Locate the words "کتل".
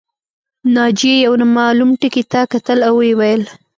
2.51-2.79